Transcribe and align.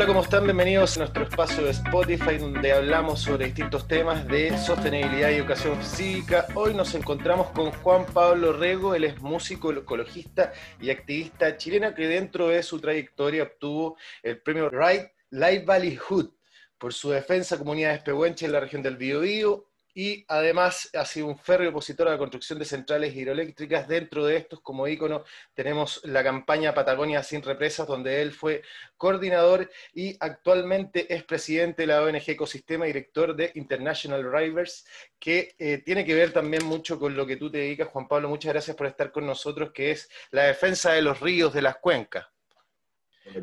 Hola, 0.00 0.06
¿cómo 0.06 0.22
están? 0.22 0.44
Bienvenidos 0.44 0.96
a 0.96 1.00
nuestro 1.00 1.24
espacio 1.24 1.62
de 1.62 1.72
Spotify 1.72 2.38
donde 2.38 2.72
hablamos 2.72 3.20
sobre 3.20 3.44
distintos 3.44 3.86
temas 3.86 4.26
de 4.26 4.56
sostenibilidad 4.56 5.28
y 5.28 5.34
educación 5.34 5.76
cívica. 5.84 6.46
Hoy 6.54 6.72
nos 6.72 6.94
encontramos 6.94 7.50
con 7.50 7.70
Juan 7.70 8.06
Pablo 8.06 8.54
Rego, 8.54 8.94
él 8.94 9.04
es 9.04 9.20
músico, 9.20 9.70
ecologista 9.70 10.54
y 10.80 10.88
activista 10.88 11.54
chileno 11.58 11.94
que 11.94 12.08
dentro 12.08 12.48
de 12.48 12.62
su 12.62 12.80
trayectoria 12.80 13.42
obtuvo 13.42 13.98
el 14.22 14.40
premio 14.40 14.70
Right 14.70 15.10
Livelihood 15.32 16.30
por 16.78 16.94
su 16.94 17.10
defensa 17.10 17.56
de 17.56 17.58
comunidades 17.58 18.00
pehuenches 18.00 18.46
en 18.46 18.52
la 18.52 18.60
región 18.60 18.82
del 18.82 18.96
Biobío 18.96 19.69
y 19.94 20.24
además 20.28 20.90
ha 20.94 21.04
sido 21.04 21.26
un 21.26 21.38
férreo 21.38 21.70
opositor 21.70 22.08
a 22.08 22.12
la 22.12 22.18
construcción 22.18 22.58
de 22.58 22.64
centrales 22.64 23.14
hidroeléctricas. 23.14 23.88
Dentro 23.88 24.24
de 24.24 24.36
estos, 24.36 24.60
como 24.60 24.86
ícono, 24.86 25.24
tenemos 25.54 26.00
la 26.04 26.22
campaña 26.22 26.74
Patagonia 26.74 27.22
sin 27.22 27.42
represas, 27.42 27.86
donde 27.86 28.22
él 28.22 28.32
fue 28.32 28.62
coordinador 28.96 29.70
y 29.92 30.16
actualmente 30.20 31.12
es 31.12 31.24
presidente 31.24 31.82
de 31.82 31.86
la 31.88 32.02
ONG 32.02 32.22
Ecosistema, 32.26 32.86
director 32.86 33.34
de 33.34 33.52
International 33.54 34.30
Rivers, 34.30 34.86
que 35.18 35.54
eh, 35.58 35.78
tiene 35.78 36.04
que 36.04 36.14
ver 36.14 36.32
también 36.32 36.64
mucho 36.64 36.98
con 36.98 37.16
lo 37.16 37.26
que 37.26 37.36
tú 37.36 37.50
te 37.50 37.58
dedicas, 37.58 37.88
Juan 37.88 38.08
Pablo. 38.08 38.28
Muchas 38.28 38.52
gracias 38.52 38.76
por 38.76 38.86
estar 38.86 39.10
con 39.12 39.26
nosotros, 39.26 39.72
que 39.72 39.90
es 39.90 40.08
la 40.30 40.44
defensa 40.44 40.92
de 40.92 41.02
los 41.02 41.20
ríos 41.20 41.52
de 41.52 41.62
las 41.62 41.76
cuencas. 41.78 42.26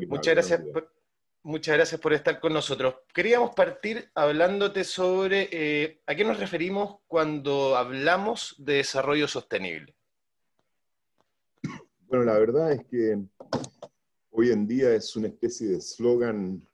Muchas 0.08 0.34
gracias. 0.34 0.60
Muchas 1.42 1.76
gracias 1.76 2.00
por 2.00 2.12
estar 2.12 2.40
con 2.40 2.52
nosotros. 2.52 2.96
Queríamos 3.14 3.54
partir 3.54 4.10
hablándote 4.14 4.84
sobre 4.84 5.48
eh, 5.52 6.00
a 6.06 6.14
qué 6.14 6.24
nos 6.24 6.38
referimos 6.38 6.98
cuando 7.06 7.76
hablamos 7.76 8.54
de 8.58 8.74
desarrollo 8.74 9.28
sostenible. 9.28 9.94
Bueno, 12.08 12.24
la 12.24 12.38
verdad 12.38 12.72
es 12.72 12.84
que 12.86 13.18
hoy 14.30 14.50
en 14.50 14.66
día 14.66 14.94
es 14.94 15.14
una 15.16 15.28
especie 15.28 15.68
de 15.68 15.76
eslogan 15.76 16.66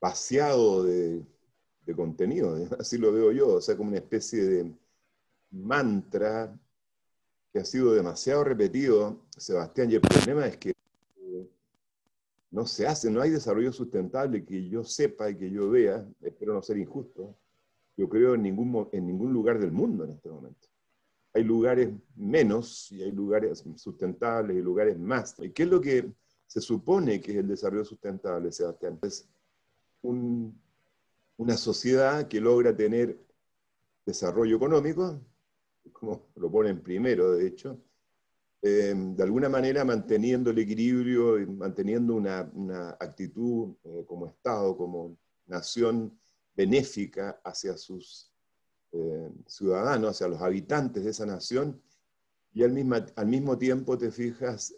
vaciado 0.00 0.84
de, 0.84 1.22
de 1.86 1.94
contenido, 1.94 2.58
¿eh? 2.58 2.68
así 2.78 2.98
lo 2.98 3.12
veo 3.12 3.32
yo, 3.32 3.48
o 3.54 3.60
sea, 3.60 3.76
como 3.76 3.90
una 3.90 3.98
especie 3.98 4.44
de 4.44 4.72
mantra 5.50 6.52
que 7.52 7.58
ha 7.60 7.64
sido 7.64 7.92
demasiado 7.92 8.44
repetido, 8.44 9.20
Sebastián, 9.36 9.90
y 9.90 9.96
el 9.96 10.00
problema 10.00 10.46
es 10.46 10.56
que 10.56 10.74
no 12.52 12.66
se 12.66 12.86
hace, 12.86 13.10
no 13.10 13.22
hay 13.22 13.30
desarrollo 13.30 13.72
sustentable 13.72 14.44
que 14.44 14.68
yo 14.68 14.84
sepa 14.84 15.30
y 15.30 15.36
que 15.36 15.50
yo 15.50 15.70
vea, 15.70 16.06
espero 16.20 16.52
no 16.52 16.62
ser 16.62 16.76
injusto, 16.76 17.34
yo 17.96 18.08
creo 18.08 18.34
en 18.34 18.42
ningún, 18.42 19.32
lugar 19.32 19.58
del 19.58 19.72
mundo 19.72 20.04
en 20.04 20.10
este 20.10 20.28
momento. 20.28 20.68
Hay 21.32 21.44
lugares 21.44 21.88
menos 22.14 22.92
y 22.92 23.02
hay 23.02 23.10
lugares 23.10 23.64
sustentables 23.76 24.56
y 24.56 24.60
lugares 24.60 24.98
más. 24.98 25.34
¿Y 25.38 25.50
qué 25.50 25.62
es 25.62 25.68
lo 25.70 25.80
que 25.80 26.12
se 26.46 26.60
supone 26.60 27.22
que 27.22 27.32
es 27.32 27.38
el 27.38 27.48
desarrollo 27.48 27.86
sustentable, 27.86 28.52
Sebastián? 28.52 28.98
Es 29.02 29.26
una 30.02 31.56
sociedad 31.56 32.28
que 32.28 32.38
logra 32.38 32.76
tener 32.76 33.18
desarrollo 34.04 34.56
económico, 34.56 35.18
como 35.92 36.28
lo 36.36 36.50
ponen 36.50 36.82
primero, 36.82 37.32
de 37.32 37.46
hecho, 37.46 37.78
eh, 38.64 38.94
de 38.96 39.22
alguna 39.24 39.48
manera 39.48 39.84
manteniendo 39.84 40.50
el 40.50 40.58
equilibrio 40.60 41.40
y 41.40 41.46
manteniendo 41.46 42.14
una, 42.14 42.96
actitud 43.00 43.74
eh, 43.82 44.04
como 44.06 44.28
Estado, 44.28 44.76
como 44.76 45.18
nación 45.46 46.16
benéfica 46.54 47.40
hacia 47.42 47.76
sus 47.76 48.32
eh, 48.92 49.30
ciudadanos, 49.48 50.10
hacia 50.10 50.28
los 50.28 50.40
habitantes 50.40 51.02
de 51.02 51.10
esa 51.10 51.26
nación, 51.26 51.82
y 52.54 52.62
al 52.62 53.12
al 53.16 53.26
mismo 53.26 53.58
tiempo 53.58 53.98
te 53.98 54.10
fijas 54.10 54.74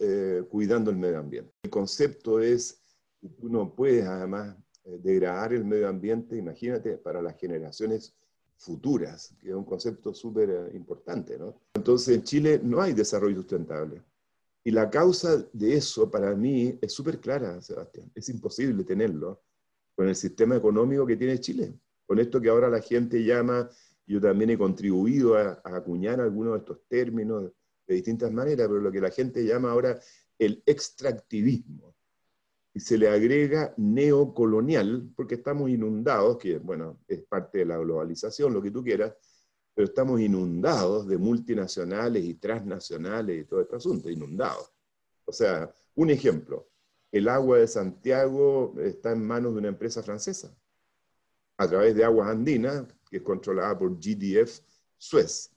cuidando 0.49 0.93
el 0.93 0.97
medio 0.97 1.19
ambiente. 1.19 1.53
El 1.65 1.71
concepto 1.71 2.39
es 2.41 2.81
que 3.21 3.29
tú 3.31 3.49
no 3.49 3.75
puedes 3.75 4.07
además 4.07 4.57
degradar 4.85 5.53
el 5.53 5.65
medio 5.65 5.89
ambiente, 5.89 6.37
imagínate, 6.37 6.97
para 6.99 7.21
las 7.21 7.37
generaciones 7.37 8.15
futuras, 8.57 9.35
que 9.41 9.51
es 9.51 9.55
un 9.55 9.65
concepto 9.65 10.15
súper 10.15 10.51
eh, 10.51 10.77
importante. 10.77 11.39
¿no? 11.39 11.61
Entonces, 11.75 12.17
en 12.17 12.23
Chile 12.23 12.61
no 12.63 12.81
hay 12.81 12.93
desarrollo 12.93 13.37
sustentable. 13.37 14.03
Y 14.63 14.71
la 14.71 14.89
causa 14.89 15.45
de 15.53 15.75
eso 15.75 16.11
para 16.11 16.35
mí 16.35 16.79
es 16.81 16.93
súper 16.93 17.21
clara, 17.21 17.61
Sebastián. 17.61 18.11
Es 18.15 18.29
imposible 18.31 18.85
tenerlo 18.85 19.43
con 19.95 20.09
el 20.09 20.17
sistema 20.17 20.57
económico 20.57 21.07
que 21.07 21.17
tiene 21.17 21.39
Chile. 21.39 21.75
Con 22.07 22.19
esto 22.19 22.41
que 22.41 22.49
ahora 22.49 22.69
la 22.69 22.81
gente 22.81 23.23
llama, 23.23 23.69
yo 24.07 24.21
también 24.21 24.51
he 24.51 24.59
contribuido 24.59 25.37
a, 25.37 25.61
a 25.63 25.77
acuñar 25.77 26.21
algunos 26.21 26.55
de 26.55 26.59
estos 26.61 26.79
términos 26.89 27.53
de 27.87 27.95
distintas 27.95 28.33
maneras, 28.33 28.67
pero 28.67 28.81
lo 28.81 28.91
que 28.91 29.01
la 29.01 29.11
gente 29.11 29.45
llama 29.45 29.71
ahora 29.71 30.01
el 30.39 30.63
extractivismo 30.65 31.94
y 32.75 32.81
se 32.81 32.99
le 32.99 33.09
agrega 33.09 33.73
neocolonial, 33.77 35.13
porque 35.15 35.37
estamos 35.37 35.71
inundados, 35.71 36.39
que 36.39 36.59
bueno, 36.59 37.01
es 37.07 37.23
parte 37.23 37.59
de 37.59 37.67
la 37.67 37.79
globalización, 37.79 38.53
lo 38.53 38.61
que 38.61 38.73
tú 38.73 38.83
quieras, 38.83 39.15
pero 39.73 39.87
estamos 39.87 40.21
inundados 40.21 41.07
de 41.07 41.17
multinacionales 41.17 42.25
y 42.25 42.35
transnacionales 42.35 43.41
y 43.41 43.45
todo 43.45 43.61
este 43.61 43.77
asunto, 43.77 44.11
inundados. 44.11 44.73
O 45.25 45.33
sea, 45.33 45.73
un 45.95 46.11
ejemplo, 46.11 46.69
el 47.13 47.29
agua 47.29 47.59
de 47.59 47.69
Santiago 47.69 48.75
está 48.81 49.13
en 49.13 49.25
manos 49.25 49.53
de 49.53 49.61
una 49.61 49.69
empresa 49.69 50.03
francesa, 50.03 50.53
a 51.57 51.69
través 51.69 51.95
de 51.95 52.05
aguas 52.05 52.29
andinas, 52.29 52.85
que 53.09 53.19
es 53.19 53.23
controlada 53.23 53.79
por 53.79 53.97
GDF 54.01 54.61
Suez 54.99 55.54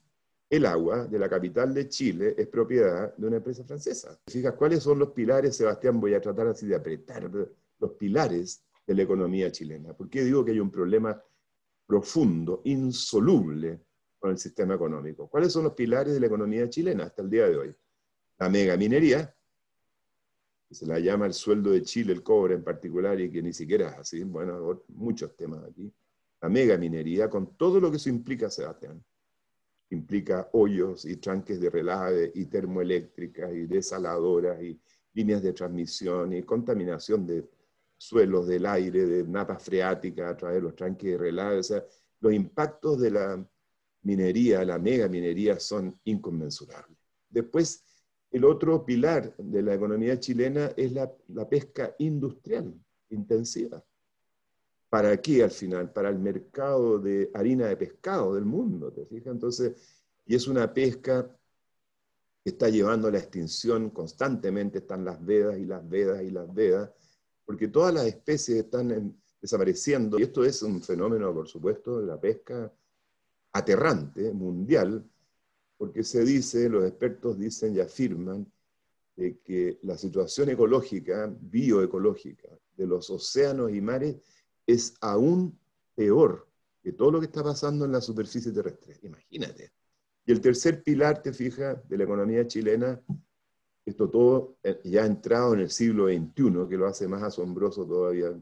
el 0.50 0.64
agua 0.64 1.06
de 1.06 1.18
la 1.18 1.28
capital 1.28 1.74
de 1.74 1.88
Chile 1.88 2.34
es 2.36 2.46
propiedad 2.46 3.14
de 3.16 3.26
una 3.26 3.36
empresa 3.36 3.64
francesa. 3.64 4.18
Fijas, 4.26 4.54
¿cuáles 4.54 4.82
son 4.82 4.98
los 4.98 5.10
pilares, 5.10 5.56
Sebastián? 5.56 6.00
Voy 6.00 6.14
a 6.14 6.20
tratar 6.20 6.46
así 6.48 6.66
de 6.66 6.74
apretar 6.74 7.30
los 7.78 7.90
pilares 7.98 8.64
de 8.86 8.94
la 8.94 9.02
economía 9.02 9.52
chilena. 9.52 9.92
¿Por 9.92 10.08
qué 10.08 10.24
digo 10.24 10.44
que 10.44 10.52
hay 10.52 10.60
un 10.60 10.70
problema 10.70 11.22
profundo, 11.86 12.62
insoluble 12.64 13.80
con 14.18 14.30
el 14.30 14.38
sistema 14.38 14.74
económico? 14.74 15.28
¿Cuáles 15.28 15.52
son 15.52 15.64
los 15.64 15.74
pilares 15.74 16.14
de 16.14 16.20
la 16.20 16.26
economía 16.26 16.68
chilena 16.70 17.04
hasta 17.04 17.20
el 17.20 17.28
día 17.28 17.46
de 17.46 17.56
hoy? 17.56 17.76
La 18.38 18.48
megaminería, 18.48 19.34
que 20.66 20.74
se 20.74 20.86
la 20.86 20.98
llama 20.98 21.26
el 21.26 21.34
sueldo 21.34 21.72
de 21.72 21.82
Chile, 21.82 22.14
el 22.14 22.22
cobre 22.22 22.54
en 22.54 22.64
particular, 22.64 23.20
y 23.20 23.30
que 23.30 23.42
ni 23.42 23.52
siquiera 23.52 23.90
es 23.90 23.98
así, 23.98 24.24
bueno, 24.24 24.82
muchos 24.88 25.36
temas 25.36 25.62
aquí. 25.64 25.92
La 26.40 26.48
megaminería, 26.48 27.28
con 27.28 27.54
todo 27.56 27.80
lo 27.80 27.90
que 27.90 27.98
eso 27.98 28.08
implica, 28.08 28.48
Sebastián 28.48 29.02
implica 29.90 30.48
hoyos 30.52 31.04
y 31.04 31.16
tranques 31.16 31.60
de 31.60 31.70
relave 31.70 32.30
y 32.34 32.46
termoeléctricas 32.46 33.52
y 33.52 33.66
desaladoras 33.66 34.62
y 34.62 34.78
líneas 35.14 35.42
de 35.42 35.52
transmisión 35.52 36.32
y 36.32 36.42
contaminación 36.42 37.26
de 37.26 37.48
suelos, 37.96 38.46
del 38.46 38.66
aire, 38.66 39.06
de 39.06 39.24
napas 39.24 39.62
freáticas 39.62 40.30
a 40.30 40.36
través 40.36 40.56
de 40.58 40.62
los 40.62 40.76
tranques 40.76 41.10
de 41.10 41.18
relave. 41.18 41.58
O 41.58 41.62
sea, 41.62 41.84
los 42.20 42.32
impactos 42.32 43.00
de 43.00 43.10
la 43.10 43.48
minería, 44.02 44.64
la 44.64 44.78
mega 44.78 45.08
minería, 45.08 45.58
son 45.58 45.98
inconmensurables. 46.04 46.96
Después, 47.28 47.84
el 48.30 48.44
otro 48.44 48.84
pilar 48.84 49.34
de 49.36 49.62
la 49.62 49.74
economía 49.74 50.20
chilena 50.20 50.72
es 50.76 50.92
la, 50.92 51.10
la 51.28 51.48
pesca 51.48 51.94
industrial 51.98 52.74
intensiva. 53.10 53.82
¿Para 54.88 55.16
qué 55.20 55.42
al 55.42 55.50
final? 55.50 55.92
Para 55.92 56.08
el 56.08 56.18
mercado 56.18 56.98
de 56.98 57.30
harina 57.34 57.66
de 57.66 57.76
pescado 57.76 58.34
del 58.34 58.44
mundo, 58.44 58.90
¿te 58.90 59.04
fijas? 59.04 59.32
Entonces, 59.32 59.74
y 60.26 60.34
es 60.34 60.48
una 60.48 60.72
pesca 60.72 61.28
que 62.42 62.50
está 62.50 62.68
llevando 62.68 63.08
a 63.08 63.10
la 63.10 63.18
extinción 63.18 63.90
constantemente, 63.90 64.78
están 64.78 65.04
las 65.04 65.22
vedas 65.24 65.58
y 65.58 65.64
las 65.64 65.86
vedas 65.86 66.22
y 66.22 66.30
las 66.30 66.52
vedas, 66.54 66.90
porque 67.44 67.68
todas 67.68 67.92
las 67.92 68.06
especies 68.06 68.64
están 68.64 69.16
desapareciendo. 69.40 70.18
Y 70.18 70.22
esto 70.22 70.44
es 70.44 70.62
un 70.62 70.80
fenómeno, 70.82 71.34
por 71.34 71.46
supuesto, 71.46 72.00
de 72.00 72.06
la 72.06 72.18
pesca 72.18 72.72
aterrante, 73.52 74.32
mundial, 74.32 75.04
porque 75.76 76.02
se 76.02 76.24
dice, 76.24 76.68
los 76.68 76.84
expertos 76.84 77.38
dicen 77.38 77.74
y 77.74 77.80
afirman, 77.80 78.46
que 79.44 79.80
la 79.82 79.98
situación 79.98 80.48
ecológica, 80.50 81.34
bioecológica, 81.40 82.48
de 82.76 82.86
los 82.86 83.10
océanos 83.10 83.72
y 83.72 83.80
mares 83.80 84.16
es 84.68 84.94
aún 85.00 85.58
peor 85.94 86.46
que 86.82 86.92
todo 86.92 87.10
lo 87.10 87.20
que 87.20 87.26
está 87.26 87.42
pasando 87.42 87.86
en 87.86 87.92
la 87.92 88.02
superficie 88.02 88.52
terrestre. 88.52 88.98
Imagínate. 89.02 89.72
Y 90.26 90.30
el 90.30 90.42
tercer 90.42 90.82
pilar, 90.82 91.22
te 91.22 91.32
fijas, 91.32 91.88
de 91.88 91.96
la 91.96 92.04
economía 92.04 92.46
chilena, 92.46 93.00
esto 93.84 94.10
todo 94.10 94.58
eh, 94.62 94.78
ya 94.84 95.04
ha 95.04 95.06
entrado 95.06 95.54
en 95.54 95.60
el 95.60 95.70
siglo 95.70 96.08
XXI, 96.08 96.68
que 96.68 96.76
lo 96.76 96.86
hace 96.86 97.08
más 97.08 97.22
asombroso 97.22 97.86
todavía, 97.86 98.38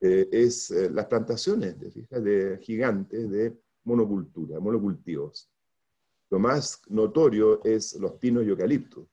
eh, 0.00 0.28
es 0.32 0.72
eh, 0.72 0.90
las 0.90 1.06
plantaciones, 1.06 1.78
te 1.78 1.90
fijas, 1.90 2.22
de 2.24 2.58
gigantes 2.60 3.30
de 3.30 3.56
monocultura, 3.84 4.58
monocultivos. 4.58 5.48
Lo 6.30 6.40
más 6.40 6.82
notorio 6.88 7.62
es 7.64 7.94
los 7.94 8.14
pinos 8.14 8.44
y 8.44 8.48
eucaliptos. 8.48 9.06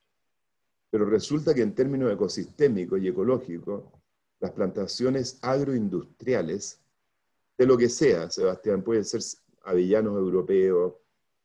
Pero 0.89 1.05
resulta 1.05 1.53
que 1.53 1.61
en 1.61 1.75
términos 1.75 2.11
ecosistémicos 2.11 2.99
y 2.99 3.09
ecológicos, 3.09 3.83
las 4.41 4.51
plantaciones 4.51 5.39
agroindustriales, 5.41 6.81
de 7.57 7.65
lo 7.65 7.77
que 7.77 7.87
sea, 7.87 8.29
Sebastián, 8.29 8.83
pueden 8.83 9.05
ser 9.05 9.21
avellanos 9.63 10.17
europeos, 10.17 10.95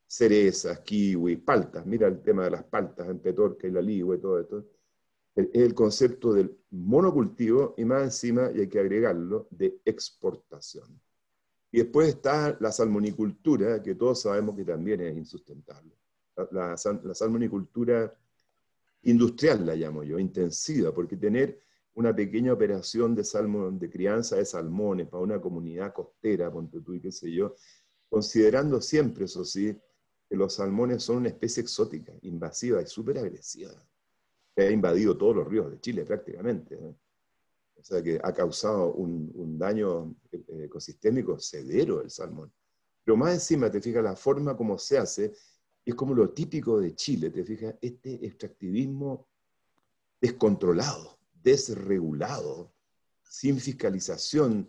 cerezas, 0.06 0.80
kiwi, 0.80 1.36
paltas, 1.36 1.84
mira 1.84 2.08
el 2.08 2.22
tema 2.22 2.44
de 2.44 2.52
las 2.52 2.64
paltas 2.64 3.08
en 3.08 3.18
Petorca 3.18 3.68
y 3.68 3.70
la 3.70 3.82
Ligua 3.82 4.18
todo 4.18 4.40
esto, 4.40 4.64
Es 5.34 5.48
el 5.52 5.74
concepto 5.74 6.32
del 6.32 6.56
monocultivo 6.70 7.74
y 7.76 7.84
más 7.84 8.04
encima, 8.04 8.50
y 8.54 8.60
hay 8.60 8.68
que 8.68 8.80
agregarlo, 8.80 9.46
de 9.50 9.78
exportación. 9.84 10.98
Y 11.70 11.78
después 11.78 12.08
está 12.08 12.56
la 12.60 12.72
salmonicultura, 12.72 13.82
que 13.82 13.94
todos 13.94 14.22
sabemos 14.22 14.56
que 14.56 14.64
también 14.64 15.02
es 15.02 15.14
insustentable. 15.14 15.92
La, 16.50 16.76
salmonicultura 16.78 18.10
industrial 19.02 19.66
la 19.66 19.74
llamo 19.74 20.02
yo, 20.02 20.18
intensiva, 20.18 20.94
porque 20.94 21.18
tener 21.18 21.60
una 21.96 22.14
pequeña 22.14 22.52
operación 22.52 23.14
de, 23.14 23.24
salmón, 23.24 23.78
de 23.78 23.88
crianza 23.88 24.36
de 24.36 24.44
salmones 24.44 25.08
para 25.08 25.22
una 25.22 25.40
comunidad 25.40 25.94
costera, 25.94 26.52
ponte 26.52 26.80
tú 26.82 26.92
y 26.92 27.00
qué 27.00 27.10
sé 27.10 27.32
yo, 27.32 27.54
considerando 28.08 28.80
siempre, 28.82 29.24
eso 29.24 29.44
sí, 29.44 29.74
que 30.28 30.36
los 30.36 30.54
salmones 30.54 31.02
son 31.02 31.16
una 31.16 31.28
especie 31.28 31.62
exótica, 31.62 32.12
invasiva 32.22 32.82
y 32.82 32.86
súper 32.86 33.18
agresiva, 33.18 33.70
que 34.54 34.62
ha 34.62 34.70
invadido 34.70 35.16
todos 35.16 35.36
los 35.36 35.48
ríos 35.48 35.70
de 35.70 35.80
Chile 35.80 36.04
prácticamente. 36.04 36.76
O 36.76 37.82
sea 37.82 38.02
que 38.02 38.20
ha 38.22 38.32
causado 38.32 38.92
un, 38.92 39.58
daño 39.58 40.14
eh, 40.32 40.64
ecosistémico 40.64 41.38
severo 41.38 42.02
el 42.02 42.10
salmón. 42.10 42.52
Pero 43.04 43.16
más 43.16 43.32
encima, 43.34 43.70
te 43.70 43.80
fijas, 43.80 44.02
la 44.02 44.16
forma 44.16 44.56
como 44.56 44.76
se 44.78 44.98
hace, 44.98 45.32
es 45.84 45.94
como 45.94 46.14
lo 46.14 46.30
típico 46.30 46.78
de 46.78 46.94
Chile, 46.94 47.30
te 47.30 47.44
fijas, 47.44 47.74
este 47.80 48.26
extractivismo 48.26 49.28
descontrolado, 50.20 51.16
desregulado, 51.46 52.72
sin 53.22 53.60
fiscalización, 53.60 54.68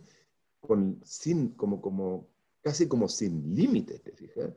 con, 0.59 1.01
sin, 1.03 1.49
como, 1.55 1.81
como, 1.81 2.29
casi 2.61 2.87
como 2.87 3.09
sin 3.09 3.55
límites, 3.55 4.03
te 4.03 4.11
fijas. 4.11 4.51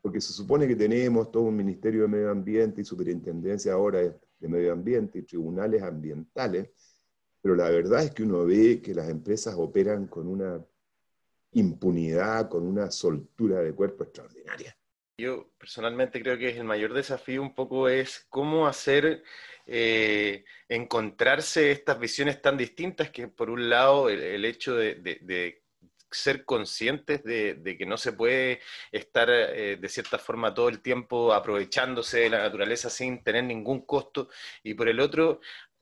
Porque 0.00 0.22
se 0.22 0.32
supone 0.32 0.66
que 0.66 0.74
tenemos 0.74 1.30
todo 1.30 1.42
un 1.42 1.56
Ministerio 1.56 2.02
de 2.02 2.08
Medio 2.08 2.30
Ambiente 2.30 2.80
y 2.80 2.84
Superintendencia 2.84 3.74
ahora 3.74 4.00
de 4.00 4.48
Medio 4.48 4.72
Ambiente 4.72 5.18
y 5.18 5.22
tribunales 5.22 5.82
ambientales, 5.82 6.70
pero 7.42 7.54
la 7.54 7.68
verdad 7.68 8.04
es 8.04 8.12
que 8.12 8.22
uno 8.22 8.46
ve 8.46 8.80
que 8.80 8.94
las 8.94 9.10
empresas 9.10 9.54
operan 9.58 10.06
con 10.06 10.28
una 10.28 10.64
impunidad, 11.52 12.48
con 12.48 12.66
una 12.66 12.90
soltura 12.90 13.60
de 13.60 13.74
cuerpo 13.74 14.04
extraordinaria. 14.04 14.74
Yo 15.20 15.50
personalmente 15.58 16.22
creo 16.22 16.38
que 16.38 16.48
el 16.48 16.64
mayor 16.64 16.94
desafío 16.94 17.42
un 17.42 17.54
poco 17.54 17.90
es 17.90 18.26
cómo 18.30 18.66
hacer 18.66 19.22
eh, 19.66 20.44
encontrarse 20.66 21.70
estas 21.72 22.00
visiones 22.00 22.40
tan 22.40 22.56
distintas 22.56 23.10
que 23.10 23.28
por 23.28 23.50
un 23.50 23.68
lado 23.68 24.08
el, 24.08 24.44
hecho 24.46 24.74
de, 24.76 25.62
ser 26.10 26.46
conscientes 26.46 27.22
de, 27.22 27.76
que 27.78 27.84
no 27.84 27.98
se 27.98 28.14
puede 28.14 28.60
estar 28.92 29.28
eh, 29.30 29.76
de 29.76 29.88
cierta 29.90 30.18
forma 30.18 30.54
todo 30.54 30.70
el 30.70 30.80
tiempo 30.80 31.34
aprovechándose 31.34 32.20
de 32.20 32.30
la 32.30 32.38
naturaleza 32.38 32.88
sin 32.88 33.22
tener 33.22 33.44
ningún 33.44 33.84
costo 33.84 34.30
y 34.62 34.72
por 34.72 34.88
el 34.88 35.00
otro 35.00 35.40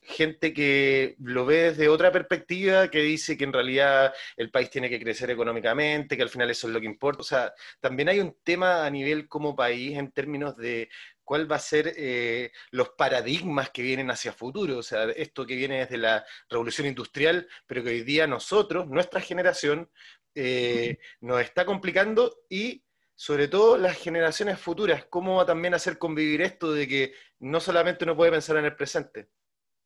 gente 0.09 0.55
que 0.55 1.17
lo 1.21 1.45
ve 1.45 1.71
desde 1.71 1.89
otra 1.89 2.11
perspectiva, 2.11 2.91
que 2.91 3.01
dice 3.01 3.37
que 3.37 3.45
en 3.45 3.53
realidad 3.53 4.13
el 4.37 4.51
país 4.51 4.71
tiene 4.71 4.89
que 4.89 4.99
crecer 4.99 5.31
económicamente, 5.31 6.17
que 6.17 6.23
al 6.23 6.31
final 6.31 6.51
eso 6.51 6.67
es 6.67 6.73
lo 6.73 6.81
que 6.81 6.87
importa. 6.87 7.21
O 7.21 7.25
sea, 7.25 7.53
también 7.81 8.09
hay 8.09 8.21
un 8.21 8.37
tema 8.43 8.87
a 8.87 8.91
nivel 8.91 9.29
como 9.29 9.55
país 9.55 9.97
en 9.99 10.11
términos 10.11 10.57
de 10.57 10.89
cuál 11.25 11.51
va 11.51 11.57
a 11.57 11.61
ser 11.61 11.93
eh, 11.97 12.53
los 12.71 12.91
paradigmas 12.91 13.71
que 13.71 13.83
vienen 13.83 14.11
hacia 14.11 14.33
futuro. 14.33 14.79
O 14.79 14.83
sea, 14.83 15.05
esto 15.05 15.47
que 15.47 15.57
viene 15.57 15.81
desde 15.81 15.99
la 15.99 16.25
revolución 16.49 16.87
industrial, 16.87 17.47
pero 17.67 17.85
que 17.85 17.91
hoy 17.91 18.03
día 18.03 18.27
nosotros, 18.27 18.89
nuestra 18.89 19.21
generación, 19.21 19.91
eh, 20.35 20.99
nos 21.21 21.41
está 21.43 21.67
complicando 21.67 22.45
y 22.49 22.83
sobre 23.15 23.49
todo 23.49 23.77
las 23.77 23.99
generaciones 23.99 24.59
futuras, 24.59 25.05
cómo 25.07 25.37
va 25.37 25.47
también 25.47 25.75
a 25.75 25.77
hacer 25.77 25.99
convivir 25.99 26.41
esto 26.41 26.73
de 26.73 26.89
que 26.89 27.15
no 27.41 27.61
solamente 27.61 28.05
uno 28.05 28.17
puede 28.17 28.31
pensar 28.31 28.57
en 28.57 28.65
el 28.65 28.77
presente 28.77 29.29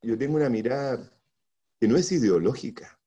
yo 0.02 0.18
tengo 0.18 0.36
una 0.36 0.48
mirada 0.48 1.10
que 1.80 1.88
no 1.88 1.96
es 1.96 2.10
ideológica. 2.12 2.98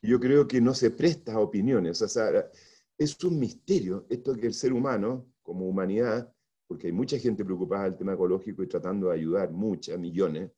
Yo 0.00 0.20
creo 0.20 0.46
que 0.46 0.60
no 0.60 0.74
se 0.74 0.90
presta 0.90 1.34
a 1.34 1.40
opiniones. 1.40 2.00
O 2.02 2.08
sea, 2.08 2.48
es 2.96 3.22
un 3.24 3.38
misterio 3.38 4.06
esto 4.08 4.34
que 4.34 4.46
el 4.46 4.54
ser 4.54 4.72
humano, 4.72 5.26
como 5.42 5.68
humanidad, 5.68 6.32
porque 6.66 6.88
hay 6.88 6.92
mucha 6.92 7.18
gente 7.18 7.44
preocupada 7.44 7.84
del 7.84 7.96
tema 7.96 8.14
ecológico 8.14 8.62
y 8.62 8.68
tratando 8.68 9.08
de 9.08 9.14
ayudar, 9.14 9.50
muchas, 9.50 9.98
millones, 9.98 10.50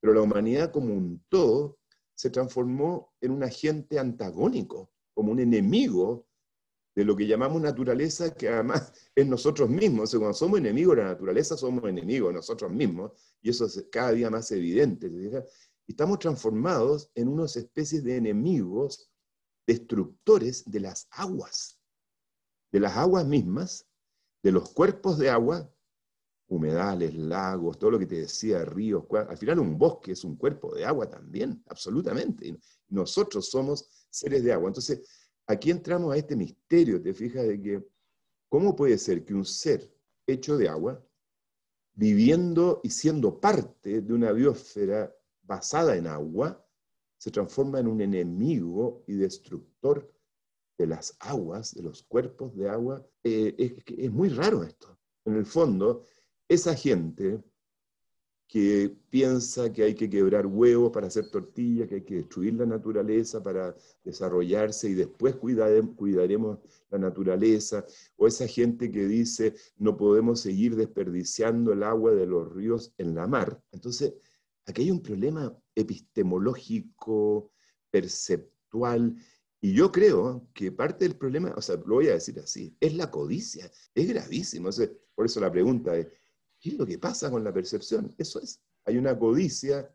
pero 0.00 0.12
la 0.14 0.22
humanidad 0.22 0.70
como 0.72 0.94
un 0.94 1.24
todo 1.28 1.78
se 2.14 2.30
transformó 2.30 3.12
en 3.20 3.32
un 3.32 3.42
agente 3.42 3.98
antagónico, 3.98 4.90
como 5.14 5.32
un 5.32 5.40
enemigo 5.40 6.25
de 6.96 7.04
lo 7.04 7.14
que 7.14 7.26
llamamos 7.26 7.60
naturaleza, 7.60 8.34
que 8.34 8.48
además 8.48 8.90
es 9.14 9.26
nosotros 9.26 9.68
mismos. 9.68 10.12
O 10.14 10.18
cuando 10.18 10.34
somos 10.34 10.58
enemigos 10.58 10.96
de 10.96 11.02
la 11.02 11.10
naturaleza, 11.10 11.56
somos 11.56 11.84
enemigos 11.84 12.30
de 12.30 12.34
nosotros 12.36 12.72
mismos, 12.72 13.12
y 13.42 13.50
eso 13.50 13.66
es 13.66 13.86
cada 13.92 14.12
día 14.12 14.30
más 14.30 14.50
evidente. 14.50 15.10
estamos 15.86 16.18
transformados 16.18 17.10
en 17.14 17.28
unas 17.28 17.54
especies 17.56 18.02
de 18.02 18.16
enemigos 18.16 19.12
destructores 19.66 20.64
de 20.64 20.80
las 20.80 21.06
aguas, 21.10 21.78
de 22.72 22.80
las 22.80 22.96
aguas 22.96 23.26
mismas, 23.26 23.86
de 24.42 24.52
los 24.52 24.70
cuerpos 24.70 25.18
de 25.18 25.28
agua, 25.28 25.70
humedales, 26.48 27.14
lagos, 27.14 27.78
todo 27.78 27.90
lo 27.90 27.98
que 27.98 28.06
te 28.06 28.20
decía, 28.20 28.64
ríos, 28.64 29.04
al 29.10 29.36
final 29.36 29.58
un 29.58 29.76
bosque 29.76 30.12
es 30.12 30.22
un 30.24 30.36
cuerpo 30.36 30.74
de 30.74 30.84
agua 30.84 31.10
también, 31.10 31.62
absolutamente. 31.66 32.56
Nosotros 32.88 33.50
somos 33.50 34.06
seres 34.08 34.44
de 34.44 34.52
agua. 34.52 34.68
Entonces, 34.68 35.25
aquí 35.46 35.70
entramos 35.70 36.12
a 36.12 36.16
este 36.16 36.36
misterio, 36.36 37.00
te 37.00 37.14
fijas, 37.14 37.46
de 37.46 37.60
que 37.60 37.88
cómo 38.48 38.74
puede 38.74 38.98
ser 38.98 39.24
que 39.24 39.34
un 39.34 39.44
ser 39.44 39.92
hecho 40.26 40.56
de 40.56 40.68
agua, 40.68 41.04
viviendo 41.94 42.80
y 42.82 42.90
siendo 42.90 43.40
parte 43.40 44.02
de 44.02 44.12
una 44.12 44.32
biosfera 44.32 45.14
basada 45.42 45.96
en 45.96 46.06
agua, 46.06 46.62
se 47.18 47.30
transforma 47.30 47.80
en 47.80 47.86
un 47.86 48.00
enemigo 48.00 49.04
y 49.06 49.14
destructor 49.14 50.12
de 50.78 50.86
las 50.86 51.16
aguas, 51.20 51.74
de 51.74 51.82
los 51.82 52.02
cuerpos 52.02 52.54
de 52.56 52.68
agua. 52.68 53.06
Eh, 53.24 53.54
es, 53.56 53.72
es 53.98 54.12
muy 54.12 54.28
raro 54.28 54.62
esto. 54.62 54.98
En 55.24 55.36
el 55.36 55.46
fondo, 55.46 56.04
esa 56.48 56.74
gente 56.74 57.42
que 58.48 58.96
piensa 59.10 59.72
que 59.72 59.82
hay 59.82 59.94
que 59.94 60.08
quebrar 60.08 60.46
huevos 60.46 60.92
para 60.92 61.08
hacer 61.08 61.30
tortillas, 61.30 61.88
que 61.88 61.96
hay 61.96 62.04
que 62.04 62.16
destruir 62.16 62.54
la 62.54 62.66
naturaleza 62.66 63.42
para 63.42 63.74
desarrollarse 64.04 64.88
y 64.88 64.94
después 64.94 65.34
cuidaremos 65.36 66.58
la 66.90 66.98
naturaleza, 66.98 67.84
o 68.16 68.26
esa 68.26 68.46
gente 68.46 68.90
que 68.92 69.06
dice 69.06 69.54
no 69.78 69.96
podemos 69.96 70.40
seguir 70.40 70.76
desperdiciando 70.76 71.72
el 71.72 71.82
agua 71.82 72.12
de 72.12 72.26
los 72.26 72.52
ríos 72.54 72.94
en 72.98 73.14
la 73.16 73.26
mar. 73.26 73.60
Entonces, 73.72 74.14
aquí 74.64 74.82
hay 74.82 74.90
un 74.92 75.02
problema 75.02 75.56
epistemológico, 75.74 77.50
perceptual, 77.90 79.16
y 79.60 79.72
yo 79.72 79.90
creo 79.90 80.46
que 80.54 80.70
parte 80.70 81.06
del 81.06 81.16
problema, 81.16 81.52
o 81.56 81.62
sea, 81.62 81.76
lo 81.76 81.96
voy 81.96 82.08
a 82.08 82.14
decir 82.14 82.38
así, 82.38 82.76
es 82.78 82.94
la 82.94 83.10
codicia, 83.10 83.68
es 83.94 84.08
gravísimo. 84.08 84.70
por 85.14 85.26
eso 85.26 85.40
la 85.40 85.50
pregunta 85.50 85.96
es, 85.96 86.06
¿Qué 86.66 86.72
es 86.72 86.78
lo 86.78 86.84
que 86.84 86.98
pasa 86.98 87.30
con 87.30 87.44
la 87.44 87.52
percepción? 87.52 88.12
Eso 88.18 88.40
es. 88.40 88.60
Hay 88.86 88.96
una 88.98 89.16
codicia 89.16 89.88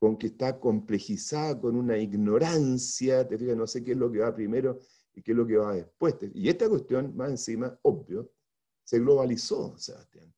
con 0.00 0.18
que 0.18 0.26
está 0.26 0.58
complejizada 0.58 1.60
con 1.60 1.76
una 1.76 1.96
ignorancia, 1.96 3.28
te 3.28 3.38
fijas, 3.38 3.56
no 3.56 3.68
sé 3.68 3.84
qué 3.84 3.92
es 3.92 3.96
lo 3.96 4.10
que 4.10 4.18
va 4.18 4.34
primero 4.34 4.80
y 5.14 5.22
qué 5.22 5.30
es 5.30 5.36
lo 5.36 5.46
que 5.46 5.58
va 5.58 5.74
después. 5.74 6.16
Y 6.34 6.48
esta 6.48 6.68
cuestión, 6.68 7.16
más 7.16 7.30
encima, 7.30 7.78
obvio, 7.82 8.32
se 8.82 8.98
globalizó, 8.98 9.78
Sebastián. 9.78 10.34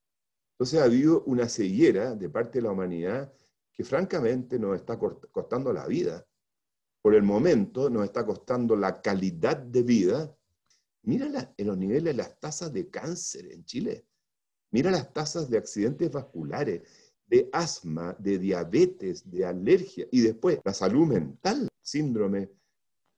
Entonces 0.52 0.80
ha 0.82 0.84
habido 0.84 1.22
una 1.24 1.48
ceguera 1.48 2.14
de 2.14 2.28
parte 2.28 2.58
de 2.58 2.64
la 2.64 2.72
humanidad 2.72 3.32
que 3.72 3.84
francamente 3.84 4.58
nos 4.58 4.76
está 4.76 4.98
costando 4.98 5.72
la 5.72 5.86
vida. 5.86 6.26
Por 7.00 7.14
el 7.14 7.22
momento 7.22 7.88
nos 7.88 8.04
está 8.04 8.26
costando 8.26 8.76
la 8.76 9.00
calidad 9.00 9.56
de 9.56 9.82
vida. 9.82 10.36
Mira 11.04 11.54
en 11.56 11.66
los 11.66 11.78
niveles 11.78 12.04
de 12.04 12.12
las 12.12 12.38
tasas 12.38 12.70
de 12.70 12.90
cáncer 12.90 13.50
en 13.50 13.64
Chile. 13.64 14.04
Mira 14.74 14.90
las 14.90 15.12
tasas 15.12 15.48
de 15.48 15.56
accidentes 15.56 16.10
vasculares, 16.10 16.82
de 17.28 17.48
asma, 17.52 18.16
de 18.18 18.38
diabetes, 18.38 19.30
de 19.30 19.44
alergia 19.44 20.04
y 20.10 20.20
después 20.20 20.58
la 20.64 20.74
salud 20.74 21.06
mental, 21.06 21.68
síndrome 21.80 22.50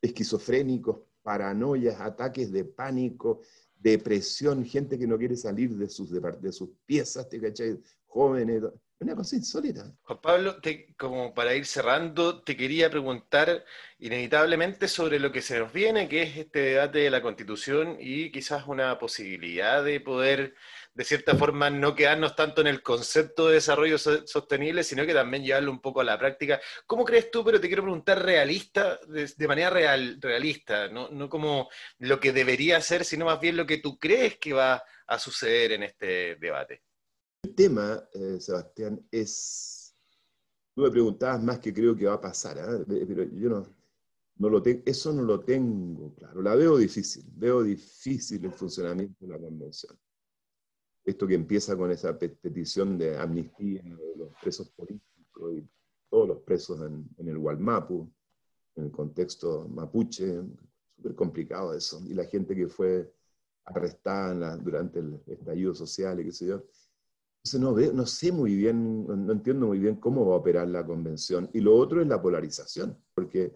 esquizofrénicos, 0.03 0.99
paranoias, 1.23 1.99
ataques 1.99 2.53
de 2.53 2.67
pánico, 2.67 3.41
depresión, 3.75 4.67
gente 4.67 4.99
que 4.99 5.07
no 5.07 5.17
quiere 5.17 5.35
salir 5.35 5.71
de 5.71 5.89
sus, 5.89 6.11
de, 6.11 6.53
sus 6.53 6.69
piezas, 6.85 7.27
¿te 7.27 7.41
cachai? 7.41 7.81
Jóvenes, 8.05 8.63
una 9.01 9.17
cosa 9.17 9.37
insólita. 9.37 9.91
Juan 10.03 10.21
Pablo, 10.21 10.57
como 10.99 11.33
para 11.33 11.55
ir 11.55 11.65
cerrando, 11.65 12.43
te 12.43 12.55
quería 12.55 12.91
preguntar 12.91 13.65
inevitablemente 13.99 14.89
sobre 14.89 15.19
lo 15.19 15.33
que 15.33 15.41
se 15.41 15.59
nos 15.59 15.73
viene, 15.73 16.07
que 16.07 16.23
es 16.23 16.37
este 16.37 16.59
debate 16.59 16.99
de 16.99 17.09
la 17.09 17.23
Constitución 17.23 17.97
y 17.99 18.31
quizás 18.31 18.67
una 18.67 18.99
posibilidad 18.99 19.83
de 19.83 20.01
poder 20.01 20.55
de 20.97 21.05
cierta 21.05 21.37
forma 21.37 21.69
no 21.69 21.95
quedarnos 21.95 22.35
tanto 22.35 22.63
en 22.63 22.69
el 22.69 22.83
concepto 22.83 23.49
de 23.49 23.55
desarrollo 23.55 23.99
sostenible, 23.99 24.83
sino 24.83 25.05
que 25.05 25.13
también 25.13 25.45
llevarlo 25.45 25.71
un 25.71 25.81
poco 25.81 26.01
a 26.01 26.05
la 26.05 26.19
práctica. 26.19 26.59
¿Cómo 26.87 27.05
crees 27.05 27.31
tú, 27.31 27.45
pero 27.45 27.61
te 27.61 27.69
quiero 27.69 27.83
preguntar 27.83 28.25
realista, 28.25 28.99
de, 29.07 29.47
manera 29.47 29.69
real, 29.69 30.19
realista, 30.21 30.89
¿no? 30.89 31.29
como 31.29 31.69
lo 31.99 32.19
que 32.19 32.33
debería 32.33 32.81
ser, 32.81 33.05
sino 33.05 33.27
más 33.27 33.39
bien 33.39 33.59
lo 33.59 33.67
que 33.67 33.79
tú 33.79 33.99
crees 33.99 34.39
que 34.39 34.55
va 34.55 34.83
a 35.07 35.19
suceder 35.19 35.73
en 35.73 35.83
este 35.83 36.37
debate? 36.37 36.83
El 37.43 37.55
tema, 37.55 38.03
eh, 38.15 38.41
Sebastián, 38.41 39.07
es 39.11 39.77
Tú 40.75 40.83
me 40.83 40.91
preguntabas 40.91 41.43
más 41.43 41.59
que 41.59 41.73
creo 41.73 41.97
que 41.97 42.05
va 42.05 42.15
a 42.15 42.21
pasar, 42.21 42.59
¿ah? 42.59 42.85
pero 42.87 43.25
yo 43.33 43.49
no, 43.49 43.67
no 44.37 44.49
lo 44.51 44.63
tengo, 44.63 44.83
eso 44.85 45.11
no 45.11 45.23
lo 45.23 45.41
tengo 45.41 46.15
claro. 46.15 46.43
La 46.43 46.55
veo 46.55 46.77
difícil, 46.77 47.25
veo 47.35 47.63
difícil 47.63 48.45
el 48.45 48.53
funcionamiento 48.53 49.25
de 49.25 49.33
la 49.33 49.39
convención. 49.39 49.99
Esto 51.07 51.27
que 51.27 51.35
empieza 51.35 51.77
con 51.77 51.91
esa 51.91 52.19
petición 52.19 52.99
de 52.99 53.17
amnistía 53.17 53.81
de 53.83 54.17
los 54.17 54.35
presos 54.43 54.69
políticos 54.71 55.55
y 55.55 55.67
todos 56.11 56.29
los 56.29 56.41
presos 56.43 56.81
en, 56.83 57.09
en 57.17 57.29
el 57.29 57.39
Gualmapu, 57.39 58.13
en 58.75 58.85
el 58.85 58.91
contexto 58.91 59.69
mapuche, 59.69 60.43
súper 60.97 61.15
complicado 61.15 61.73
eso. 61.75 62.03
Y 62.07 62.15
la 62.15 62.25
gente 62.25 62.55
que 62.55 62.69
fue 62.69 63.11
arrestada 63.67 64.57
durante 64.57 65.01
el 65.01 65.21
estallido 65.27 65.75
social 65.75 66.21
y 66.21 66.25
qué 66.25 66.33
sé 66.33 66.47
yo. 66.47 66.65
Entonces 67.45 67.61
no, 67.61 67.75
veo, 67.75 67.93
no 67.93 68.07
sé 68.07 68.33
muy 68.33 68.57
bien, 68.57 69.07
no, 69.07 69.33
entiendo 69.33 69.69
muy 69.69 69.79
bien 69.79 69.97
cómo 69.97 70.27
va 70.27 70.35
a 70.35 70.39
operar 70.39 70.69
la 70.69 70.85
convención. 70.85 71.49
Y 71.53 71.61
lo 71.61 71.77
otro 71.77 72.01
es 72.01 72.09
la 72.09 72.21
polarización, 72.21 72.97
porque 73.15 73.53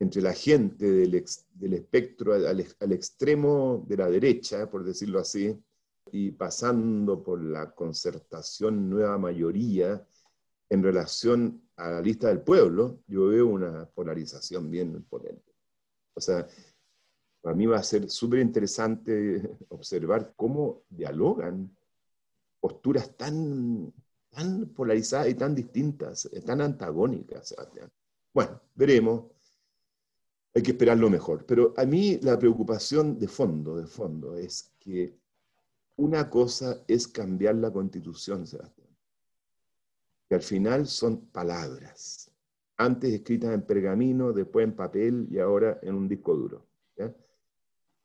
entre 0.00 0.22
la 0.22 0.32
gente 0.32 0.90
del, 0.90 1.24
del 1.54 1.74
espectro 1.74 2.34
al, 2.34 2.46
al, 2.46 2.92
extremo 2.92 3.84
de 3.88 3.96
la 3.96 4.08
derecha, 4.08 4.68
por 4.70 4.84
decirlo 4.84 5.18
así, 5.18 5.56
y 6.12 6.32
pasando 6.32 7.22
por 7.22 7.42
la 7.42 7.74
concertación 7.74 8.88
nueva 8.88 9.18
mayoría 9.18 10.06
en 10.70 10.82
relación 10.82 11.62
a 11.76 11.90
la 11.92 12.00
lista 12.00 12.28
del 12.28 12.42
pueblo, 12.42 13.00
yo 13.06 13.28
veo 13.28 13.46
una 13.46 13.86
polarización 13.86 14.70
bien 14.70 15.04
potente. 15.04 15.54
O 16.14 16.20
sea, 16.20 16.46
para 17.40 17.54
mí 17.54 17.66
va 17.66 17.78
a 17.78 17.82
ser 17.82 18.10
súper 18.10 18.40
interesante 18.40 19.56
observar 19.68 20.34
cómo 20.36 20.82
dialogan 20.90 21.74
posturas 22.60 23.16
tan, 23.16 23.92
tan 24.30 24.66
polarizadas 24.74 25.28
y 25.28 25.34
tan 25.34 25.54
distintas, 25.54 26.28
tan 26.44 26.60
antagónicas. 26.60 27.54
Bueno, 28.34 28.60
veremos. 28.74 29.24
Hay 30.54 30.62
que 30.62 30.72
esperar 30.72 30.98
lo 30.98 31.08
mejor. 31.08 31.46
Pero 31.46 31.72
a 31.76 31.84
mí 31.84 32.18
la 32.22 32.38
preocupación 32.38 33.18
de 33.18 33.28
fondo, 33.28 33.76
de 33.76 33.86
fondo, 33.86 34.36
es 34.36 34.72
que 34.80 35.16
una 35.98 36.30
cosa 36.30 36.84
es 36.86 37.08
cambiar 37.08 37.56
la 37.56 37.72
constitución, 37.72 38.46
Sebastián. 38.46 38.88
Que 40.28 40.36
al 40.36 40.42
final 40.42 40.86
son 40.86 41.26
palabras. 41.26 42.30
Antes 42.76 43.12
escritas 43.12 43.52
en 43.52 43.62
pergamino, 43.62 44.32
después 44.32 44.64
en 44.64 44.76
papel 44.76 45.26
y 45.30 45.38
ahora 45.38 45.78
en 45.82 45.94
un 45.94 46.08
disco 46.08 46.34
duro. 46.34 46.66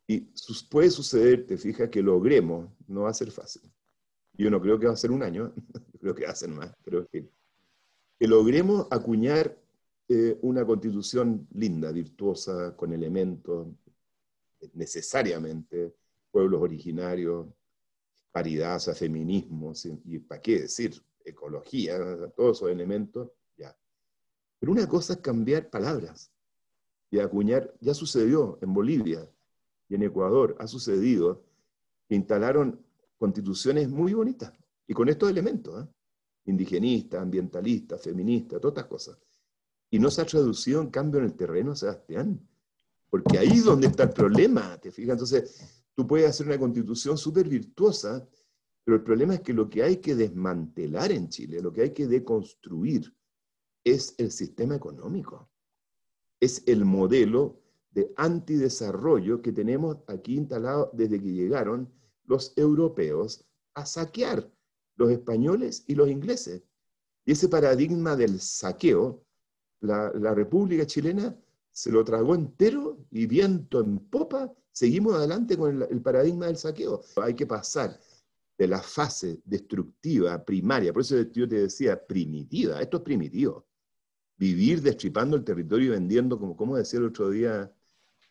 Y 0.05 0.27
puede 0.69 0.89
suceder, 0.89 1.45
te 1.45 1.57
fijas, 1.57 1.89
que 1.89 2.01
logremos, 2.01 2.69
no 2.88 3.03
va 3.03 3.12
a 3.12 3.13
ser 3.13 3.31
fácil. 3.31 3.62
Yo 4.33 4.50
no 4.50 4.59
creo 4.59 4.77
que 4.77 4.88
va 4.88 4.93
a 4.93 4.97
ser 4.97 5.12
un 5.12 5.23
año, 5.23 5.53
creo 6.01 6.13
que 6.13 6.25
va 6.25 6.31
a 6.31 6.35
ser 6.35 6.50
más, 6.50 6.75
pero 6.83 7.07
que, 7.07 7.29
que 8.19 8.27
logremos 8.27 8.88
acuñar 8.91 9.57
eh, 10.09 10.38
una 10.41 10.65
constitución 10.65 11.47
linda, 11.53 11.91
virtuosa, 11.91 12.75
con 12.75 12.91
elementos 12.91 13.67
necesariamente, 14.73 15.95
pueblos 16.31 16.62
originarios, 16.62 17.47
paridad, 18.34 18.75
o 18.75 18.80
sea, 18.80 18.96
feminismo, 18.96 19.72
y 20.06 20.20
para 20.20 20.42
qué 20.42 20.62
decir, 20.62 21.02
ecología, 21.24 21.98
todos 22.36 22.58
esos 22.58 22.70
elementos, 22.70 23.30
ya. 23.56 23.74
Pero 24.60 24.74
una 24.74 24.88
cosa 24.90 25.13
es 25.13 25.20
cambiar 25.20 25.70
palabras 25.70 26.32
y 27.10 27.20
acuñar, 27.20 27.74
ya 27.80 27.94
sucedió 27.94 28.58
en 28.62 28.74
Bolivia, 28.74 29.30
y 29.88 29.96
en 29.96 30.04
Ecuador 30.04 30.56
ha 30.60 30.68
sucedido 30.68 31.44
que 32.10 32.16
instalaron 32.16 32.84
constituciones 33.20 33.88
muy 33.88 34.13
bonitas 34.13 34.52
y 34.88 34.94
con 34.94 35.08
estos 35.08 35.30
elementos, 35.30 35.84
¿eh? 35.84 35.88
indigenistas, 36.46 37.22
ambientalistas, 37.22 38.02
feministas, 38.02 38.60
todas 38.60 38.78
estas 38.78 38.90
cosas. 38.90 39.18
Y 39.92 40.00
no 40.00 40.10
se 40.10 40.22
ha 40.22 40.25
traducido 40.25 40.82
en 40.82 40.90
cambio 40.90 41.20
en 41.20 41.28
el 41.28 41.34
terreno, 41.34 41.75
Sebastián, 41.75 42.42
porque 43.10 43.38
ahí 43.38 43.50
es 43.50 43.66
donde 43.66 43.88
está 43.88 44.04
el 44.04 44.10
problema, 44.10 44.75
¿te 44.82 44.92
fijas? 44.92 45.13
Entonces, 45.13 45.83
tú 45.95 46.07
puedes 46.07 46.29
hacer 46.29 46.47
una 46.47 46.59
constitución 46.59 47.17
súper 47.17 47.47
virtuosa, 47.47 48.27
pero 48.83 48.97
el 48.97 49.03
problema 49.03 49.35
es 49.35 49.41
que 49.41 49.53
lo 49.53 49.69
que 49.69 49.83
hay 49.83 49.97
que 49.97 50.15
desmantelar 50.15 51.12
en 51.12 51.29
Chile, 51.29 51.62
lo 51.62 51.71
que 51.71 51.83
hay 51.83 51.93
que 51.93 52.07
deconstruir, 52.07 53.13
es 53.83 54.15
el 54.17 54.31
sistema 54.31 54.75
económico, 54.75 55.50
es 56.39 56.63
el 56.67 56.85
modelo 56.85 57.62
de 57.91 58.12
antidesarrollo 58.15 59.41
que 59.41 59.51
tenemos 59.51 59.97
aquí 60.07 60.35
instalado 60.35 60.89
desde 60.93 61.21
que 61.21 61.33
llegaron 61.33 61.91
los 62.25 62.53
europeos 62.55 63.45
a 63.73 63.85
saquear 63.85 64.50
los 64.95 65.12
españoles 65.12 65.83
y 65.88 65.95
los 65.95 66.09
ingleses. 66.09 66.63
Y 67.25 67.33
ese 67.33 67.50
paradigma 67.50 68.15
del 68.15 68.39
saqueo, 68.39 69.23
la, 69.81 70.12
República 70.33 70.85
Chilena 70.85 71.38
se 71.74 71.92
lo 71.92 72.03
tragó 72.06 72.36
entero 72.36 73.00
y 73.10 73.25
viento 73.25 73.82
en 73.82 73.98
popa, 73.98 74.53
seguimos 74.72 75.15
adelante 75.15 75.58
con 75.58 75.82
el, 75.82 76.01
paradigma 76.01 76.46
del 76.46 76.58
saqueo. 76.58 77.01
Hay 77.22 77.34
que 77.34 77.48
pasar 77.48 78.00
de 78.58 78.68
la 78.68 78.80
fase 78.80 79.42
destructiva 79.44 80.46
primaria, 80.46 80.94
por 80.94 81.01
eso 81.01 81.20
yo 81.32 81.48
te 81.48 81.63
decía 81.63 82.06
primitiva, 82.06 82.80
esto 82.80 82.98
es 82.98 83.03
primitivo. 83.03 83.65
Vivir 84.38 84.82
destripando 84.84 85.36
el 85.36 85.44
territorio 85.44 85.88
y 85.88 85.89
vendiendo, 85.89 86.39
como, 86.39 86.77
decía 86.77 87.00
el 87.00 87.08
otro 87.08 87.32
día 87.32 87.72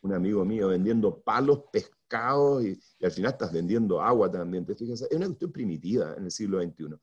un 0.01 0.13
amigo 0.13 0.45
mío 0.45 0.69
vendiendo 0.69 1.21
palos, 1.21 1.63
pescados 1.71 2.63
y, 2.63 2.79
al 3.03 3.11
final 3.11 3.31
estás 3.31 3.51
vendiendo 3.51 4.01
agua 4.01 4.31
también. 4.31 4.65
¿te 4.65 4.75
fijas? 4.75 5.01
Es 5.01 5.17
una 5.17 5.27
cuestión 5.27 5.51
primitiva 5.51 6.13
en 6.17 6.25
el 6.25 6.31
siglo 6.31 6.61
XXI. 6.61 6.95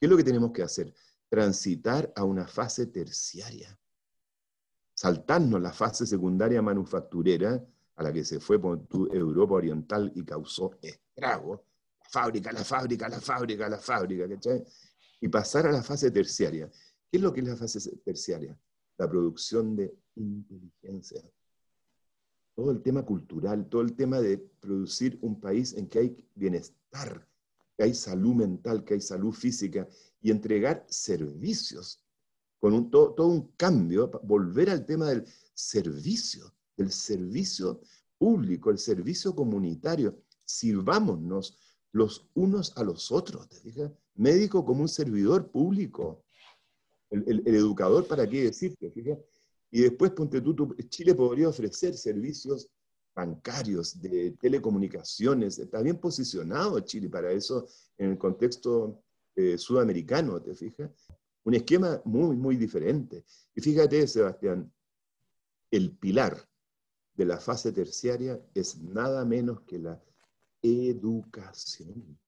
¿Qué 0.00 0.06
es 0.06 0.10
lo 0.10 0.16
que 0.16 0.24
tenemos 0.24 0.52
que 0.52 0.62
hacer? 0.62 0.92
Transitar 1.28 2.12
a 2.16 2.24
una 2.24 2.46
fase 2.46 2.86
terciaria. 2.86 3.78
Saltarnos 5.04 5.60
la 5.60 5.70
fase 5.70 6.06
secundaria 6.06 6.62
manufacturera 6.62 7.62
a 7.96 8.02
la 8.02 8.10
que 8.10 8.24
se 8.24 8.40
fue 8.40 8.58
por 8.58 8.86
Europa 9.12 9.52
Oriental 9.52 10.10
y 10.14 10.24
causó 10.24 10.78
estrago. 10.80 11.66
La 12.00 12.08
fábrica, 12.08 12.52
la 12.52 12.64
fábrica, 12.64 13.08
la 13.10 13.20
fábrica, 13.20 13.68
la 13.68 13.78
fábrica, 13.78 14.26
¿cachai? 14.26 14.64
Y 15.20 15.28
pasar 15.28 15.66
a 15.66 15.72
la 15.72 15.82
fase 15.82 16.10
terciaria. 16.10 16.70
¿Qué 17.10 17.18
es 17.18 17.22
lo 17.22 17.34
que 17.34 17.40
es 17.40 17.46
la 17.46 17.54
fase 17.54 17.98
terciaria? 17.98 18.58
La 18.96 19.06
producción 19.06 19.76
de 19.76 19.94
inteligencia 20.14 21.20
todo 22.54 22.70
el 22.70 22.82
tema 22.82 23.04
cultural, 23.04 23.68
todo 23.68 23.82
el 23.82 23.94
tema 23.94 24.20
de 24.20 24.38
producir 24.38 25.18
un 25.20 25.38
país 25.40 25.74
en 25.74 25.88
que 25.88 25.98
hay 25.98 26.28
bienestar, 26.34 27.28
que 27.76 27.82
hay 27.82 27.94
salud 27.94 28.36
mental, 28.36 28.84
que 28.84 28.94
hay 28.94 29.00
salud 29.00 29.32
física, 29.32 29.86
y 30.22 30.30
entregar 30.30 30.86
servicios, 30.88 32.03
con 32.60 32.90
todo, 32.90 33.26
un 33.26 33.52
cambio, 33.56 34.10
volver 34.22 34.70
al 34.70 34.86
tema 34.86 35.08
del 35.10 35.24
servicio, 35.52 36.52
del 36.76 36.90
servicio 36.90 37.80
público, 38.18 38.70
el 38.70 38.78
servicio 38.78 39.34
comunitario. 39.34 40.18
Sirvámonos 40.44 41.58
los 41.92 42.28
unos 42.34 42.76
a 42.76 42.84
los 42.84 43.12
otros, 43.12 43.48
¿te 43.48 43.56
fijas? 43.56 43.90
Médico 44.14 44.64
como 44.64 44.82
un 44.82 44.88
servidor 44.88 45.50
público. 45.50 46.24
El, 47.10 47.46
educador, 47.46 48.06
¿para 48.06 48.28
qué 48.28 48.44
decirte? 48.44 48.92
Y 49.70 49.82
después, 49.82 50.10
ponte 50.12 50.40
tú, 50.40 50.74
Chile 50.88 51.14
podría 51.14 51.48
ofrecer 51.48 51.94
servicios 51.94 52.68
bancarios, 53.14 54.00
de 54.00 54.32
telecomunicaciones. 54.32 55.58
Está 55.58 55.80
bien 55.82 55.98
posicionado 55.98 56.80
Chile 56.80 57.08
para 57.08 57.30
eso 57.32 57.66
en 57.96 58.12
el 58.12 58.18
contexto 58.18 59.02
eh, 59.36 59.56
sudamericano, 59.56 60.40
¿te 60.40 60.54
fijas? 60.54 60.90
Un 61.44 61.54
esquema 61.54 62.00
muy, 62.04 62.36
muy 62.36 62.56
diferente. 62.56 63.24
Y 63.54 63.60
fíjate, 63.60 64.06
Sebastián, 64.06 64.72
el 65.70 65.96
pilar 65.96 66.36
de 67.14 67.24
la 67.24 67.38
fase 67.38 67.72
terciaria 67.72 68.40
es 68.54 68.78
nada 68.78 69.24
menos 69.24 69.60
que 69.62 69.78
la 69.78 70.02
educación. 70.62 72.18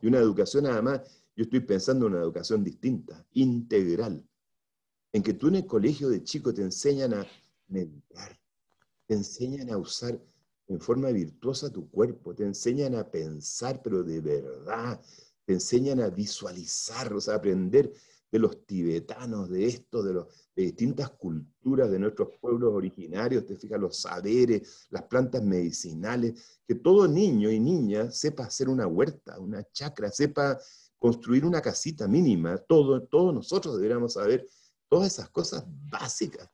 Y 0.00 0.06
una 0.06 0.18
educación, 0.18 0.66
además, 0.66 1.00
yo 1.34 1.44
estoy 1.44 1.60
pensando 1.60 2.06
en 2.06 2.14
una 2.14 2.22
educación 2.22 2.64
distinta, 2.64 3.26
integral 3.32 4.26
en 5.16 5.22
que 5.22 5.32
tú 5.32 5.48
en 5.48 5.56
el 5.56 5.66
colegio 5.66 6.10
de 6.10 6.22
chico 6.22 6.52
te 6.52 6.60
enseñan 6.60 7.14
a 7.14 7.26
meditar, 7.68 8.38
te 9.06 9.14
enseñan 9.14 9.70
a 9.70 9.78
usar 9.78 10.20
en 10.68 10.78
forma 10.78 11.08
virtuosa 11.08 11.72
tu 11.72 11.88
cuerpo, 11.88 12.34
te 12.34 12.44
enseñan 12.44 12.94
a 12.96 13.10
pensar, 13.10 13.80
pero 13.82 14.02
de 14.02 14.20
verdad, 14.20 15.00
te 15.46 15.54
enseñan 15.54 16.00
a 16.00 16.10
visualizar, 16.10 17.14
o 17.14 17.20
sea, 17.22 17.36
aprender 17.36 17.94
de 18.30 18.38
los 18.38 18.66
tibetanos, 18.66 19.48
de 19.48 19.66
esto, 19.66 20.02
de, 20.02 20.14
los, 20.14 20.26
distintas 20.54 21.10
culturas 21.10 21.90
de 21.90 21.98
nuestros 21.98 22.28
pueblos 22.40 22.72
originarios, 22.72 23.46
te 23.46 23.56
fijas, 23.56 23.80
los 23.80 24.00
saberes, 24.00 24.86
las 24.90 25.02
plantas 25.04 25.42
medicinales, 25.42 26.60
que 26.66 26.76
todo 26.76 27.06
niño 27.06 27.50
y 27.50 27.60
niña 27.60 28.10
sepa 28.10 28.44
hacer 28.44 28.68
una 28.68 28.86
huerta, 28.86 29.38
una 29.38 29.62
chacra, 29.72 30.10
sepa 30.10 30.58
construir 30.98 31.44
una 31.44 31.60
casita 31.60 32.08
mínima, 32.08 32.56
todo, 32.56 33.02
todos 33.02 33.34
nosotros 33.34 33.76
deberíamos 33.76 34.14
saber 34.14 34.46
Todas 34.88 35.14
esas 35.14 35.28
cosas 35.30 35.64
básicas. 35.90 36.48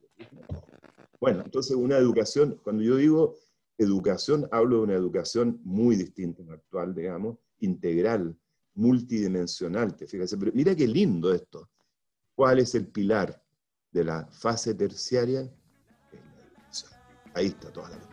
Bueno, 1.20 1.42
entonces 1.44 1.76
una 1.76 1.98
educación, 1.98 2.58
cuando 2.62 2.82
yo 2.82 2.96
digo 2.96 3.36
educación, 3.78 4.48
hablo 4.50 4.78
de 4.78 4.82
una 4.82 4.94
educación 4.94 5.60
muy 5.64 5.96
distinta 5.96 6.42
a 6.42 6.46
la 6.46 6.54
actual, 6.54 6.94
digamos, 6.94 7.36
integral, 7.60 8.36
multidimensional, 8.74 9.94
te 9.94 10.06
fijas. 10.06 10.34
Pero 10.38 10.52
mira 10.54 10.74
qué 10.74 10.86
lindo 10.86 11.32
esto. 11.32 11.70
¿Cuál 12.34 12.60
es 12.60 12.74
el 12.74 12.86
pilar 12.86 13.42
de 13.90 14.04
la 14.04 14.26
fase 14.26 14.74
terciaria? 14.74 15.48
Ahí 17.34 17.46
está 17.46 17.72
toda 17.72 17.90
la 17.90 18.12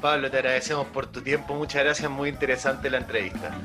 Pablo, 0.00 0.30
te 0.30 0.38
agradecemos 0.38 0.86
por 0.88 1.06
tu 1.06 1.22
tiempo. 1.22 1.54
Muchas 1.54 1.84
gracias, 1.84 2.10
muy 2.10 2.28
interesante 2.28 2.90
la 2.90 2.98
entrevista. 2.98 3.56